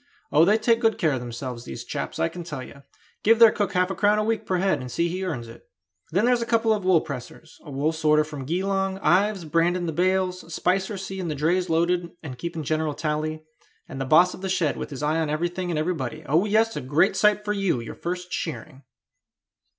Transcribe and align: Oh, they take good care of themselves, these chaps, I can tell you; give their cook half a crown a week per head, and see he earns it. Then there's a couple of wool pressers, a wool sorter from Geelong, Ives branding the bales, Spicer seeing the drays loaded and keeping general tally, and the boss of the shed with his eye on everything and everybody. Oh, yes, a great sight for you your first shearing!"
Oh, 0.31 0.45
they 0.45 0.57
take 0.57 0.79
good 0.79 0.97
care 0.97 1.11
of 1.11 1.19
themselves, 1.19 1.65
these 1.65 1.83
chaps, 1.83 2.17
I 2.17 2.27
can 2.27 2.43
tell 2.43 2.63
you; 2.63 2.81
give 3.21 3.37
their 3.37 3.51
cook 3.51 3.73
half 3.73 3.91
a 3.91 3.95
crown 3.95 4.17
a 4.17 4.23
week 4.23 4.47
per 4.47 4.57
head, 4.57 4.81
and 4.81 4.91
see 4.91 5.07
he 5.09 5.23
earns 5.23 5.47
it. 5.47 5.69
Then 6.11 6.25
there's 6.25 6.41
a 6.41 6.45
couple 6.47 6.73
of 6.73 6.83
wool 6.83 7.01
pressers, 7.01 7.59
a 7.63 7.69
wool 7.69 7.91
sorter 7.91 8.23
from 8.23 8.45
Geelong, 8.45 8.97
Ives 8.97 9.45
branding 9.45 9.85
the 9.85 9.91
bales, 9.93 10.51
Spicer 10.51 10.97
seeing 10.97 11.27
the 11.27 11.35
drays 11.35 11.69
loaded 11.69 12.13
and 12.23 12.39
keeping 12.39 12.63
general 12.63 12.95
tally, 12.95 13.43
and 13.87 14.01
the 14.01 14.05
boss 14.05 14.33
of 14.33 14.41
the 14.41 14.49
shed 14.49 14.75
with 14.75 14.89
his 14.89 15.03
eye 15.03 15.19
on 15.19 15.29
everything 15.29 15.69
and 15.69 15.77
everybody. 15.77 16.23
Oh, 16.25 16.45
yes, 16.45 16.75
a 16.75 16.81
great 16.81 17.15
sight 17.15 17.45
for 17.45 17.53
you 17.53 17.79
your 17.79 17.93
first 17.93 18.33
shearing!" 18.33 18.81